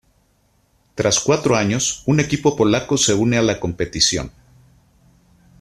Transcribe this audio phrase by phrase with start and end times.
[0.95, 4.31] Tras cuatro años, un equipo polaco se une a la competición.